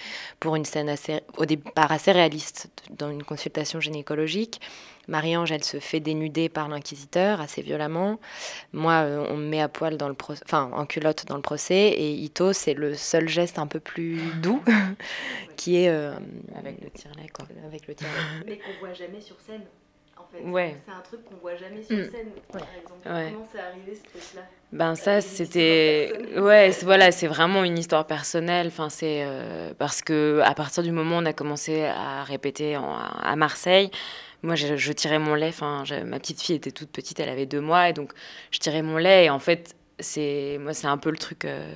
pour 0.40 0.56
une 0.56 0.64
scène 0.64 0.88
assez, 0.88 1.20
au 1.36 1.44
départ 1.44 1.92
assez 1.92 2.12
réaliste 2.12 2.70
dans 2.90 3.10
une 3.10 3.22
consultation 3.22 3.78
gynécologique. 3.78 4.60
Marie-Ange, 5.08 5.50
elle 5.52 5.64
se 5.64 5.80
fait 5.80 6.00
dénuder 6.00 6.48
par 6.48 6.68
l'inquisiteur 6.68 7.40
assez 7.40 7.62
violemment. 7.62 8.20
Moi, 8.72 8.92
euh, 8.92 9.26
on 9.30 9.36
me 9.36 9.48
met 9.48 9.60
à 9.60 9.68
poil 9.68 9.96
dans 9.96 10.08
le 10.08 10.14
enfin 10.44 10.70
en 10.72 10.84
culotte 10.84 11.26
dans 11.26 11.36
le 11.36 11.42
procès. 11.42 11.88
Et 11.88 12.12
Ito, 12.12 12.52
c'est 12.52 12.74
le 12.74 12.94
seul 12.94 13.28
geste 13.28 13.58
un 13.58 13.66
peu 13.66 13.80
plus 13.80 14.20
doux, 14.42 14.62
qui 15.56 15.82
est 15.82 15.88
euh, 15.88 16.12
avec 16.56 16.80
le 16.82 16.90
tirelet, 16.90 17.28
quoi. 17.32 17.46
Avec 17.66 17.86
le 17.88 17.94
Mais 18.46 18.58
qu'on 18.58 18.78
voit 18.80 18.92
jamais 18.92 19.20
sur 19.20 19.36
scène. 19.40 19.62
En 20.16 20.26
fait. 20.30 20.44
Ouais. 20.44 20.76
C'est 20.84 20.92
un 20.92 21.00
truc 21.00 21.24
qu'on 21.24 21.36
voit 21.36 21.56
jamais 21.56 21.82
sur 21.82 21.96
mm. 21.96 22.10
scène, 22.10 22.28
par 22.52 22.62
exemple. 22.78 23.00
Comment 23.04 23.48
c'est 23.50 23.60
arrivé 23.60 23.94
ce 23.94 24.02
truc-là? 24.10 24.42
Ben 24.70 24.94
ça, 24.94 25.22
c'était 25.22 26.12
ouais, 26.36 26.70
voilà, 26.82 27.10
c'est 27.10 27.26
vraiment 27.26 27.64
une 27.64 27.78
histoire 27.78 28.06
personnelle. 28.06 28.66
Enfin, 28.66 28.90
c'est 28.90 29.24
euh, 29.24 29.72
parce 29.78 30.02
que 30.02 30.42
à 30.44 30.52
partir 30.52 30.82
du 30.82 30.92
moment 30.92 31.16
où 31.16 31.20
on 31.22 31.24
a 31.24 31.32
commencé 31.32 31.86
à 31.86 32.22
répéter 32.22 32.74
à 32.74 33.34
Marseille, 33.36 33.90
moi, 34.42 34.54
je, 34.54 34.92
tirais 34.92 35.18
mon 35.18 35.34
lait. 35.34 35.52
Ma 35.60 36.18
petite 36.18 36.40
fille 36.40 36.56
était 36.56 36.70
toute 36.70 36.90
petite, 36.90 37.18
elle 37.20 37.28
avait 37.28 37.46
deux 37.46 37.60
mois, 37.60 37.88
et 37.88 37.92
donc 37.92 38.12
je 38.50 38.58
tirais 38.58 38.82
mon 38.82 38.96
lait. 38.96 39.26
Et 39.26 39.30
en 39.30 39.38
fait, 39.38 39.74
c'est 39.98 40.58
moi, 40.60 40.74
c'est 40.74 40.86
un 40.86 40.98
peu 40.98 41.10
le 41.10 41.16
truc 41.16 41.44
euh, 41.44 41.74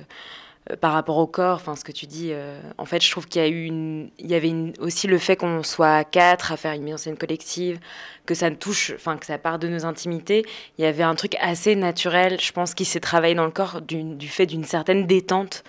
euh, 0.71 0.77
par 0.77 0.93
rapport 0.93 1.17
au 1.17 1.27
corps. 1.27 1.55
Enfin, 1.57 1.75
ce 1.75 1.83
que 1.83 1.91
tu 1.91 2.05
dis. 2.05 2.29
Euh, 2.31 2.59
en 2.77 2.85
fait, 2.85 3.03
je 3.03 3.11
trouve 3.11 3.27
qu'il 3.27 3.41
y 3.41 3.45
a 3.45 3.49
eu 3.49 3.65
il 3.65 4.27
y 4.27 4.35
avait 4.35 4.53
aussi 4.79 5.07
le 5.07 5.17
fait 5.17 5.35
qu'on 5.35 5.61
soit 5.63 6.05
quatre 6.05 6.51
à 6.53 6.57
faire 6.57 6.73
une 6.73 6.83
mise 6.83 6.93
en 6.93 6.97
scène 6.97 7.17
collective, 7.17 7.79
que 8.25 8.33
ça 8.33 8.49
touche, 8.51 8.93
enfin, 8.95 9.17
que 9.17 9.25
ça 9.25 9.37
part 9.37 9.59
de 9.59 9.67
nos 9.67 9.85
intimités. 9.85 10.45
Il 10.77 10.83
y 10.83 10.87
avait 10.87 11.03
un 11.03 11.15
truc 11.15 11.35
assez 11.41 11.75
naturel, 11.75 12.39
je 12.39 12.51
pense, 12.53 12.73
qui 12.73 12.85
s'est 12.85 13.01
travaillé 13.01 13.35
dans 13.35 13.45
le 13.45 13.51
corps 13.51 13.81
du 13.81 14.27
fait 14.29 14.45
d'une 14.45 14.63
certaine 14.63 15.05
détente. 15.05 15.63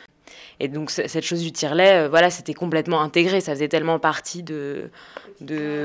Et 0.61 0.69
donc 0.69 0.91
cette 0.91 1.25
chose 1.25 1.43
du 1.43 1.53
tire-lait, 1.53 2.09
voilà, 2.09 2.31
c'était 2.31 2.55
complètement 2.55 3.01
intégré. 3.03 3.41
Ça 3.41 3.53
faisait 3.53 3.69
tellement 3.69 3.99
partie 3.99 4.43
de, 4.43 4.91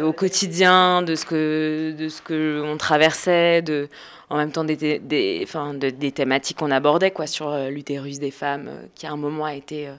au 0.04 0.14
quotidien, 0.14 1.02
de 1.02 1.16
ce 1.16 1.26
que, 1.26 1.96
de 1.98 2.08
ce 2.10 2.22
que 2.22 2.62
on 2.64 2.78
traversait, 2.78 3.62
de, 3.62 3.90
en 4.30 4.38
même 4.38 4.52
temps 4.52 4.64
des, 4.64 6.12
thématiques 6.14 6.58
qu'on 6.58 6.72
abordait 6.72 7.12
quoi, 7.12 7.28
sur 7.28 7.50
euh, 7.50 7.70
l'utérus 7.70 8.20
des 8.20 8.32
femmes, 8.32 8.68
euh, 8.68 8.82
qui 8.96 9.08
à 9.08 9.12
un 9.12 9.18
moment 9.18 9.46
a 9.46 9.56
été 9.56 9.88
euh, 9.88 9.94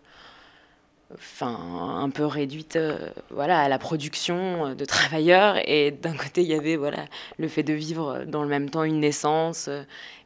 enfin, 1.14 1.56
un 2.00 2.10
peu 2.10 2.24
réduite 2.26 2.78
voilà, 3.30 3.60
à 3.60 3.68
la 3.68 3.78
production 3.78 4.74
de 4.74 4.84
travailleurs. 4.84 5.56
Et 5.68 5.90
d'un 5.90 6.16
côté, 6.16 6.42
il 6.42 6.48
y 6.48 6.54
avait 6.54 6.76
voilà, 6.76 7.06
le 7.38 7.48
fait 7.48 7.62
de 7.62 7.72
vivre 7.72 8.24
dans 8.26 8.42
le 8.42 8.48
même 8.48 8.70
temps 8.70 8.84
une 8.84 9.00
naissance, 9.00 9.68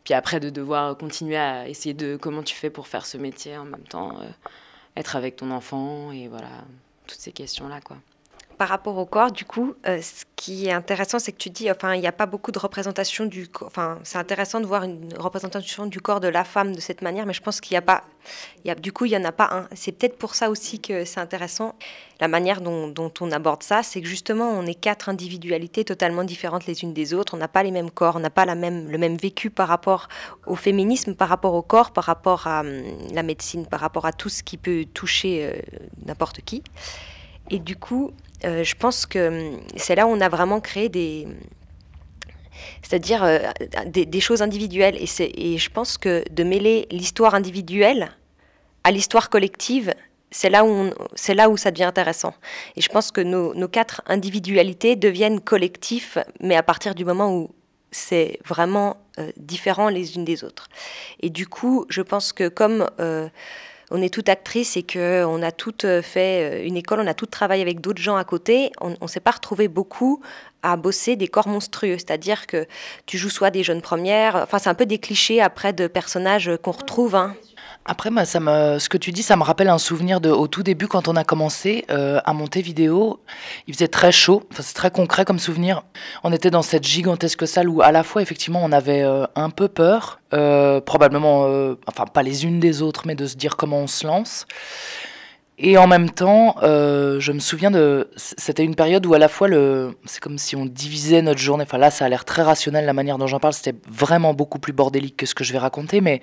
puis 0.05 0.15
après 0.15 0.41
de 0.41 0.51
devoir 0.51 0.97
continuer 0.97 1.37
à 1.37 1.69
essayer 1.69 1.95
de 1.95 2.17
comment 2.17 2.43
tu 2.43 2.55
fais 2.55 2.71
pour 2.71 2.89
faire 2.89 3.07
ce 3.07 3.19
métier 3.19 3.57
en 3.57 3.65
même 3.65 3.85
temps, 3.89 4.19
être 4.97 5.17
avec 5.17 5.37
ton 5.37 5.51
enfant, 5.51 6.13
et 6.13 6.29
voilà, 6.29 6.51
toutes 7.07 7.21
ces 7.21 7.33
questions-là. 7.33 7.81
quoi 7.81 7.97
par 8.55 8.69
rapport 8.69 8.97
au 8.97 9.07
corps, 9.07 9.31
du 9.31 9.45
coup, 9.45 9.75
euh, 9.87 10.01
ce 10.01 10.25
qui 10.37 10.67
est 10.67 10.73
intéressant, 10.73 11.19
c'est 11.19 11.33
que 11.33 11.39
tu 11.39 11.51
dis, 11.51 11.71
enfin, 11.71 11.95
il 11.95 12.01
n'y 12.01 12.07
a 12.07 12.13
pas 12.13 12.27
beaucoup 12.27 12.53
de 12.53 12.59
représentation 12.59 13.27
du 13.27 13.49
corps. 13.49 13.69
Enfin, 13.69 13.99
c'est 14.03 14.19
intéressant 14.19 14.61
de 14.61 14.67
voir 14.67 14.85
une 14.85 15.13
représentation 15.19 15.87
du 15.87 16.01
corps 16.01 16.21
de 16.21 16.29
la 16.29 16.45
femme 16.45 16.75
de 16.75 16.81
cette 16.81 17.03
manière, 17.03 17.27
mais 17.27 17.33
je 17.33 17.43
pense 17.43 17.61
qu'il 17.61 17.75
n'y 17.75 17.79
a 17.79 17.83
pas. 17.83 18.05
Y 18.65 18.71
a, 18.71 18.75
du 18.75 18.93
coup, 18.93 19.05
il 19.05 19.11
n'y 19.11 19.17
en 19.17 19.25
a 19.25 19.33
pas 19.33 19.49
un. 19.53 19.69
C'est 19.75 19.93
peut-être 19.93 20.17
pour 20.17 20.35
ça 20.35 20.51
aussi 20.51 20.81
que 20.81 21.05
c'est 21.05 21.21
intéressant. 21.21 21.75
La 22.21 22.29
manière 22.29 22.61
dont, 22.61 22.89
dont, 22.89 23.13
on 23.21 23.33
aborde 23.33 23.63
ça, 23.63 23.83
c'est 23.83 24.01
que 24.01 24.07
justement, 24.07 24.51
on 24.51 24.65
est 24.67 24.75
quatre 24.75 25.09
individualités 25.09 25.85
totalement 25.85 26.25
différentes 26.25 26.67
les 26.67 26.83
unes 26.83 26.95
des 26.95 27.13
autres. 27.13 27.35
On 27.35 27.39
n'a 27.39 27.49
pas 27.49 27.63
les 27.63 27.71
mêmes 27.71 27.91
corps, 27.91 28.17
on 28.17 28.21
n'a 28.21 28.31
pas 28.31 28.45
la 28.45 28.55
même, 28.55 28.91
le 28.91 28.99
même 28.99 29.17
vécu 29.17 29.51
par 29.51 29.69
rapport 29.69 30.09
au 30.47 30.57
féminisme, 30.57 31.15
par 31.15 31.29
rapport 31.29 31.55
au 31.55 31.63
corps, 31.63 31.93
par 31.93 32.05
rapport 32.05 32.47
à 32.47 32.61
hum, 32.61 32.83
la 33.13 33.23
médecine, 33.23 33.67
par 33.67 33.81
rapport 33.81 34.07
à 34.07 34.13
tout 34.13 34.29
ce 34.29 34.43
qui 34.43 34.57
peut 34.57 34.85
toucher 34.95 35.47
euh, 35.47 35.61
n'importe 36.07 36.41
qui. 36.43 36.63
Et 37.51 37.59
du 37.59 37.77
coup, 37.77 38.13
euh, 38.45 38.65
je 38.65 38.75
pense 38.75 39.07
que 39.07 39.53
hum, 39.55 39.61
c'est 39.77 39.95
là 39.95 40.07
où 40.07 40.11
on 40.11 40.21
a 40.21 40.29
vraiment 40.29 40.61
créé 40.61 40.89
des, 40.89 41.27
c'est-à-dire 42.83 43.25
euh, 43.25 43.39
des, 43.87 44.21
choses 44.21 44.43
individuelles. 44.43 44.97
Et, 44.99 45.59
je 45.59 45.71
pense 45.71 45.99
que 45.99 46.25
de 46.31 46.45
mêler 46.45 46.87
l'histoire 46.91 47.35
individuelle 47.35 48.11
à 48.85 48.91
l'histoire 48.91 49.31
collective, 49.31 49.95
c'est 50.31 50.51
là, 50.51 50.65
où 50.65 50.91
là 51.29 51.49
où 51.49 51.57
ça 51.57 51.71
devient 51.71 51.85
intéressant. 51.85 52.35
Et 52.77 52.81
je 52.81 52.89
pense 52.89 53.11
que 53.11 53.21
nos, 53.21 53.69
quatre 53.69 54.03
individualités 54.07 54.97
deviennent 54.97 55.41
collectifs, 55.41 56.19
mais 56.41 56.57
à 56.57 56.63
partir 56.63 56.95
du 56.95 57.05
moment 57.05 57.35
où 57.35 57.51
c'est 57.91 58.41
vraiment 58.45 58.97
euh, 59.19 59.31
différent 59.37 59.89
les 59.89 60.17
unes 60.17 60.25
des 60.25 60.43
autres. 60.43 60.69
Et 61.21 61.31
du 61.31 61.47
coup, 61.47 61.87
je 61.89 62.03
pense 62.03 62.33
que 62.33 62.49
comme 62.49 62.89
on 63.95 64.03
est 64.03 64.13
toutes 64.13 64.29
actrices 64.29 64.77
et 64.77 64.83
qu'on 64.83 65.41
a 65.41 65.53
toutes 65.53 65.87
fait 66.03 66.63
euh, 66.63 66.67
une 66.67 66.77
école, 66.77 66.99
on 66.99 67.07
a 67.07 67.15
toutes 67.15 67.31
travaillé 67.31 67.63
avec 67.63 67.81
d'autres 67.81 68.03
gens 68.03 68.17
à 68.17 68.25
côté, 68.25 68.73
on 68.81 68.97
ne 69.01 69.07
s'est 69.07 69.21
pas 69.21 69.31
retrouvé 69.31 69.69
beaucoup 69.69 70.21
à 70.63 70.77
bosser 70.77 71.15
des 71.15 71.29
corps 71.29 71.47
monstrueux. 71.47 71.97
C'est-à-dire 71.97 72.49
que 72.49 72.67
tu 73.07 73.19
joues 73.19 73.31
soit 73.31 73.53
des 73.53 73.63
jeunes 73.63 73.83
premières, 73.83 74.35
enfin 74.35 74.59
c'est 74.59 74.69
un 74.69 74.75
peu 74.75 74.87
des 74.87 74.99
clichés 74.99 75.41
après 75.41 75.73
de 75.73 75.87
personnages 75.87 76.51
qu'on 76.61 76.73
retrouve. 76.73 77.15
Hein. 77.15 77.37
Après, 77.87 78.11
ça 78.25 78.41
me, 78.41 78.79
ce 78.79 78.89
que 78.89 78.97
tu 78.97 79.13
dis, 79.13 79.23
ça 79.23 79.37
me 79.37 79.43
rappelle 79.43 79.69
un 79.69 79.77
souvenir 79.77 80.21
de, 80.21 80.31
au 80.31 80.49
tout 80.49 80.63
début, 80.63 80.87
quand 80.87 81.07
on 81.07 81.17
a 81.17 81.25
commencé 81.25 81.85
euh, 81.91 82.19
à 82.25 82.33
monter 82.33 82.63
vidéo. 82.63 83.21
Il 83.67 83.75
faisait 83.75 83.89
très 83.89 84.11
chaud, 84.11 84.43
enfin, 84.51 84.63
c'est 84.63 84.75
très 84.75 84.91
concret 84.91 85.27
comme 85.27 85.39
souvenir. 85.39 85.83
On 86.23 86.33
était 86.33 86.51
dans 86.51 86.63
cette 86.63 86.85
gigantesque 86.85 87.47
salle 87.47 87.69
où, 87.69 87.83
à 87.83 87.93
la 87.93 88.03
fois, 88.03 88.23
effectivement, 88.23 88.61
on 88.63 88.73
avait 88.73 89.03
euh, 89.03 89.27
un 89.35 89.51
peu 89.51 89.69
peur, 89.69 90.21
euh, 90.33 90.81
probablement, 90.81 91.43
enfin, 91.87 92.07
pas 92.07 92.23
les 92.23 92.47
unes 92.47 92.59
des 92.59 92.81
autres, 92.81 93.03
mais 93.07 93.15
de 93.15 93.27
se 93.27 93.37
dire 93.37 93.57
comment 93.57 93.81
on 93.81 93.87
se 93.87 94.07
lance. 94.07 94.47
Et 95.59 95.79
en 95.79 95.87
même 95.87 96.11
temps, 96.11 96.57
je 96.63 97.33
me 97.33 97.39
souviens 97.39 97.71
de. 97.71 98.09
C'était 98.17 98.65
une 98.65 98.75
période 98.75 99.07
où, 99.07 99.15
à 99.15 99.19
la 99.19 99.29
fois, 99.29 99.47
le, 99.47 99.97
c'est 100.05 100.21
comme 100.21 100.39
si 100.39 100.57
on 100.57 100.67
divisait 100.67 101.23
notre 101.23 101.39
journée. 101.39 101.65
Enfin, 101.65 101.79
là, 101.79 101.91
ça 101.91 102.05
a 102.07 102.09
l'air 102.09 102.25
très 102.25 102.43
rationnel, 102.43 102.87
la 102.87 102.93
manière 102.93 103.19
dont 103.19 103.27
j'en 103.27 103.39
parle. 103.39 103.55
C'était 103.55 103.77
vraiment 103.89 104.35
beaucoup 104.35 104.59
plus 104.59 104.73
bordélique 104.73 105.17
que 105.17 105.27
ce 105.27 105.35
que 105.35 105.45
je 105.45 105.53
vais 105.53 105.59
raconter, 105.59 106.01
mais 106.01 106.21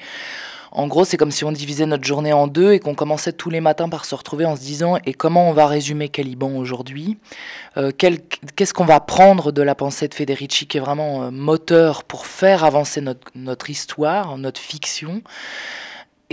en 0.73 0.87
gros, 0.87 1.03
c'est 1.03 1.17
comme 1.17 1.31
si 1.31 1.43
on 1.43 1.51
divisait 1.51 1.85
notre 1.85 2.05
journée 2.05 2.31
en 2.31 2.47
deux 2.47 2.71
et 2.71 2.79
qu'on 2.79 2.95
commençait 2.95 3.33
tous 3.33 3.49
les 3.49 3.59
matins 3.59 3.89
par 3.89 4.05
se 4.05 4.15
retrouver 4.15 4.45
en 4.45 4.55
se 4.55 4.61
disant 4.61 4.97
et 5.05 5.13
comment 5.13 5.49
on 5.49 5.53
va 5.53 5.67
résumer 5.67 6.07
Caliban 6.07 6.55
aujourd'hui? 6.55 7.17
Euh, 7.75 7.91
Qu'est-ce 7.91 8.73
qu'on 8.73 8.85
va 8.85 9.01
prendre 9.01 9.51
de 9.51 9.61
la 9.61 9.75
pensée 9.75 10.07
de 10.07 10.13
Federici 10.13 10.67
qui 10.67 10.77
est 10.77 10.81
vraiment 10.81 11.23
euh, 11.23 11.31
moteur 11.31 12.05
pour 12.05 12.25
faire 12.25 12.63
avancer 12.63 13.01
notre, 13.35 13.69
histoire, 13.69 14.37
notre 14.37 14.61
fiction? 14.61 15.21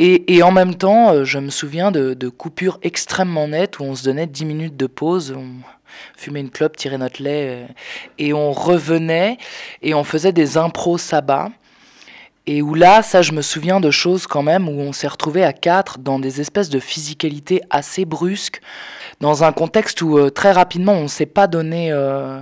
Et, 0.00 0.42
en 0.42 0.52
même 0.52 0.74
temps, 0.74 1.12
euh, 1.12 1.24
je 1.24 1.38
me 1.38 1.50
souviens 1.50 1.90
de, 1.90 2.28
coupures 2.28 2.78
extrêmement 2.82 3.48
nettes 3.48 3.78
où 3.80 3.84
on 3.84 3.94
se 3.94 4.04
donnait 4.04 4.26
10 4.26 4.44
minutes 4.44 4.76
de 4.76 4.86
pause, 4.86 5.34
on 5.36 5.46
fumait 6.16 6.40
une 6.40 6.50
clope, 6.50 6.76
tirait 6.76 6.98
notre 6.98 7.22
lait, 7.22 7.66
et 8.18 8.32
on 8.32 8.52
revenait 8.52 9.38
et 9.82 9.94
on 9.94 10.04
faisait 10.04 10.32
des 10.32 10.56
impros 10.56 10.98
sabbat 10.98 11.50
et 12.48 12.62
où 12.62 12.72
là, 12.72 13.02
ça, 13.02 13.20
je 13.20 13.32
me 13.32 13.42
souviens 13.42 13.78
de 13.78 13.90
choses 13.90 14.26
quand 14.26 14.42
même 14.42 14.70
où 14.70 14.80
on 14.80 14.94
s'est 14.94 15.06
retrouvé 15.06 15.44
à 15.44 15.52
quatre 15.52 15.98
dans 15.98 16.18
des 16.18 16.40
espèces 16.40 16.70
de 16.70 16.80
physicalité 16.80 17.60
assez 17.68 18.06
brusques, 18.06 18.62
dans 19.20 19.44
un 19.44 19.52
contexte 19.52 20.00
où 20.00 20.16
euh, 20.16 20.30
très 20.30 20.52
rapidement 20.52 20.94
on 20.94 21.08
s'est 21.08 21.26
pas 21.26 21.46
donné. 21.46 21.92
Euh, 21.92 22.40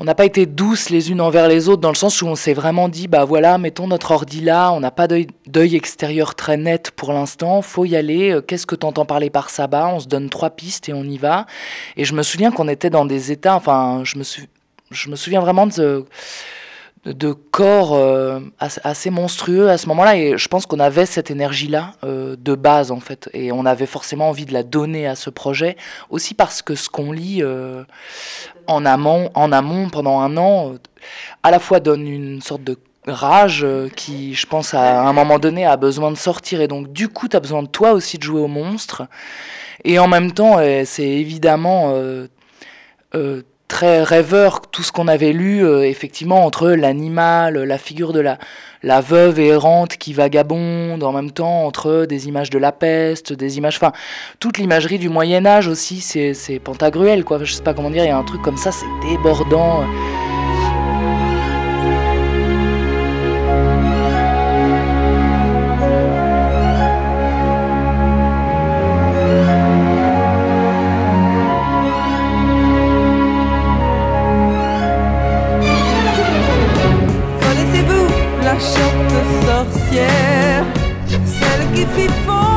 on 0.00 0.04
n'a 0.04 0.14
pas 0.14 0.24
été 0.24 0.46
douces 0.46 0.88
les 0.88 1.10
unes 1.10 1.20
envers 1.20 1.46
les 1.46 1.68
autres 1.68 1.82
dans 1.82 1.90
le 1.90 1.94
sens 1.94 2.22
où 2.22 2.26
on 2.26 2.34
s'est 2.34 2.54
vraiment 2.54 2.88
dit 2.88 3.06
bah 3.06 3.26
voilà 3.26 3.58
mettons 3.58 3.86
notre 3.86 4.12
ordi 4.12 4.40
là 4.40 4.72
on 4.72 4.80
n'a 4.80 4.90
pas 4.90 5.06
d'œil 5.06 5.76
extérieur 5.76 6.34
très 6.34 6.56
net 6.56 6.90
pour 6.90 7.12
l'instant 7.12 7.60
faut 7.60 7.84
y 7.84 7.94
aller 7.96 8.30
euh, 8.30 8.40
qu'est-ce 8.40 8.66
que 8.66 8.74
tu 8.74 8.86
entends 8.86 9.04
parler 9.04 9.28
par 9.28 9.50
sabbat 9.50 9.88
on 9.88 10.00
se 10.00 10.08
donne 10.08 10.30
trois 10.30 10.48
pistes 10.48 10.88
et 10.88 10.94
on 10.94 11.04
y 11.04 11.18
va. 11.18 11.44
Et 11.98 12.06
je 12.06 12.14
me 12.14 12.22
souviens 12.22 12.50
qu'on 12.50 12.66
était 12.68 12.88
dans 12.88 13.04
des 13.04 13.30
états 13.30 13.54
enfin 13.54 14.00
je 14.04 14.16
me, 14.16 14.24
je 14.90 15.10
me 15.10 15.16
souviens 15.16 15.42
vraiment 15.42 15.66
de 15.66 16.06
de 17.06 17.32
corps 17.32 17.94
euh, 17.94 18.40
assez 18.58 19.10
monstrueux 19.10 19.70
à 19.70 19.78
ce 19.78 19.88
moment-là. 19.88 20.16
Et 20.16 20.36
je 20.36 20.48
pense 20.48 20.66
qu'on 20.66 20.80
avait 20.80 21.06
cette 21.06 21.30
énergie-là 21.30 21.92
euh, 22.04 22.36
de 22.38 22.54
base 22.54 22.90
en 22.90 23.00
fait. 23.00 23.30
Et 23.32 23.52
on 23.52 23.64
avait 23.64 23.86
forcément 23.86 24.28
envie 24.28 24.44
de 24.44 24.52
la 24.52 24.62
donner 24.62 25.06
à 25.06 25.14
ce 25.14 25.30
projet 25.30 25.76
aussi 26.10 26.34
parce 26.34 26.60
que 26.60 26.74
ce 26.74 26.90
qu'on 26.90 27.12
lit 27.12 27.42
euh, 27.42 27.84
en 28.66 28.84
amont 28.84 29.30
en 29.34 29.50
amont 29.50 29.88
pendant 29.88 30.20
un 30.20 30.36
an 30.36 30.74
à 31.42 31.50
la 31.50 31.58
fois 31.58 31.80
donne 31.80 32.06
une 32.06 32.42
sorte 32.42 32.64
de 32.64 32.76
rage 33.06 33.66
qui 33.96 34.34
je 34.34 34.46
pense 34.46 34.74
à 34.74 35.00
un 35.02 35.12
moment 35.14 35.38
donné 35.38 35.64
a 35.64 35.78
besoin 35.78 36.10
de 36.10 36.18
sortir. 36.18 36.60
Et 36.60 36.68
donc 36.68 36.92
du 36.92 37.08
coup 37.08 37.28
tu 37.28 37.36
as 37.36 37.40
besoin 37.40 37.62
de 37.62 37.68
toi 37.68 37.92
aussi 37.92 38.18
de 38.18 38.22
jouer 38.22 38.40
au 38.40 38.48
monstre. 38.48 39.08
Et 39.84 39.98
en 39.98 40.06
même 40.06 40.32
temps 40.32 40.58
c'est 40.84 41.08
évidemment 41.08 41.94
très 43.70 44.02
rêveur 44.02 44.60
tout 44.60 44.82
ce 44.82 44.90
qu'on 44.90 45.06
avait 45.06 45.32
lu, 45.32 45.64
euh, 45.64 45.86
effectivement, 45.86 46.44
entre 46.44 46.70
l'animal, 46.70 47.56
la 47.56 47.78
figure 47.78 48.12
de 48.12 48.18
la, 48.18 48.36
la 48.82 49.00
veuve 49.00 49.38
errante 49.38 49.96
qui 49.96 50.12
vagabonde, 50.12 51.02
en 51.04 51.12
même 51.12 51.30
temps, 51.30 51.64
entre 51.64 52.04
des 52.04 52.26
images 52.26 52.50
de 52.50 52.58
la 52.58 52.72
peste, 52.72 53.32
des 53.32 53.58
images. 53.58 53.76
Enfin, 53.76 53.92
toute 54.40 54.58
l'imagerie 54.58 54.98
du 54.98 55.08
Moyen-Âge 55.08 55.68
aussi, 55.68 56.00
c'est 56.00 56.58
Pantagruel, 56.58 57.24
quoi. 57.24 57.38
Je 57.44 57.52
sais 57.52 57.62
pas 57.62 57.72
comment 57.72 57.90
dire, 57.90 58.04
il 58.04 58.08
y 58.08 58.10
a 58.10 58.18
un 58.18 58.24
truc 58.24 58.42
comme 58.42 58.56
ça, 58.58 58.72
c'est 58.72 59.08
débordant. 59.08 59.84
sorcière, 79.64 80.64
celle 81.08 81.72
qui 81.72 81.84
fit 81.94 82.08
fondre. 82.26 82.49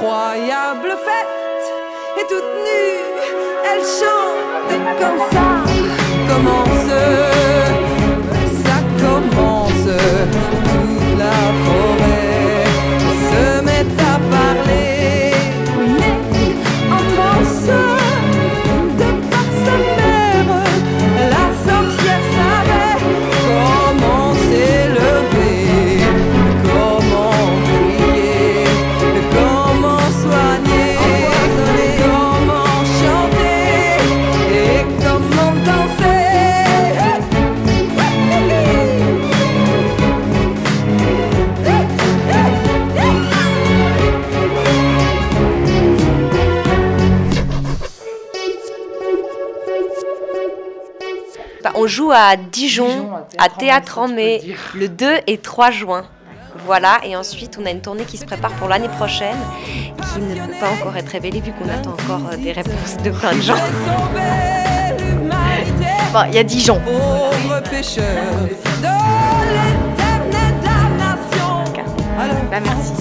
incroyable 0.00 0.96
fête. 1.04 1.66
Et 2.18 2.26
toute 2.26 2.44
nue, 2.64 3.00
elle 3.70 3.82
chante 3.82 4.98
comme 4.98 5.18
ça. 5.30 5.46
Comment 6.28 6.64
se 6.64 7.29
joue 51.86 52.10
à 52.10 52.36
Dijon, 52.36 53.10
à 53.38 53.48
Théâtre 53.48 53.98
en 53.98 54.08
mai, 54.08 54.42
le 54.74 54.88
2 54.88 55.20
et 55.26 55.38
3 55.38 55.70
juin. 55.70 56.04
Voilà, 56.66 57.00
et 57.04 57.16
ensuite 57.16 57.58
on 57.60 57.66
a 57.66 57.70
une 57.70 57.80
tournée 57.80 58.04
qui 58.04 58.16
se 58.16 58.24
prépare 58.24 58.52
pour 58.52 58.68
l'année 58.68 58.88
prochaine, 58.88 59.36
qui 60.12 60.20
ne 60.20 60.34
peut 60.34 60.52
pas 60.60 60.70
encore 60.70 60.96
être 60.96 61.08
révélée 61.08 61.40
vu 61.40 61.52
qu'on 61.52 61.68
attend 61.68 61.92
encore 61.92 62.32
euh, 62.32 62.36
des 62.36 62.52
réponses 62.52 62.96
de 63.04 63.10
plein 63.10 63.34
de 63.34 63.40
gens. 63.40 63.54
Bon, 66.12 66.20
il 66.28 66.34
y 66.34 66.38
a 66.38 66.42
Dijon. 66.42 66.80
Bah, 72.50 72.58
merci. 72.64 72.92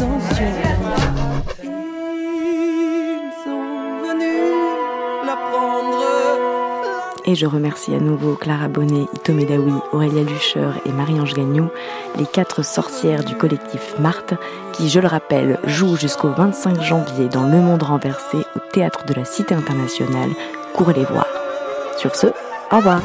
Je 7.36 7.46
remercie 7.46 7.94
à 7.94 8.00
nouveau 8.00 8.36
Clara 8.36 8.68
Bonnet, 8.68 9.06
Ito 9.14 9.34
Medawi, 9.34 9.74
Aurélia 9.92 10.24
Lucheur 10.24 10.74
et 10.86 10.92
Marie-Ange 10.92 11.34
Gagnon, 11.34 11.70
les 12.18 12.26
quatre 12.26 12.64
sorcières 12.64 13.24
du 13.24 13.36
collectif 13.36 13.96
Marthe, 14.00 14.34
qui, 14.74 14.90
je 14.90 15.00
le 15.00 15.08
rappelle, 15.08 15.60
jouent 15.64 15.96
jusqu'au 15.96 16.30
25 16.30 16.82
janvier 16.82 17.30
dans 17.30 17.44
Le 17.44 17.60
Monde 17.60 17.84
Renversé 17.84 18.38
au 18.56 18.60
Théâtre 18.72 19.06
de 19.06 19.14
la 19.14 19.26
Cité 19.26 19.54
Internationale. 19.54 20.30
Courez 20.74 20.94
les 20.94 21.06
voir. 21.06 21.28
Sur 21.98 22.16
ce, 22.16 22.28
au 22.72 22.78
revoir. 22.78 23.02